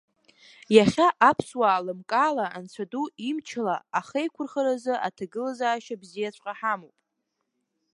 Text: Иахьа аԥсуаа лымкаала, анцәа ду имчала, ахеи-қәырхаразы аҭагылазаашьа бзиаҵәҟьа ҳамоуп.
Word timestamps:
Иахьа 0.75 1.07
аԥсуаа 1.29 1.83
лымкаала, 1.85 2.45
анцәа 2.57 2.83
ду 2.91 3.03
имчала, 3.29 3.75
ахеи-қәырхаразы 3.99 4.95
аҭагылазаашьа 5.07 6.01
бзиаҵәҟьа 6.01 6.53
ҳамоуп. 6.59 6.97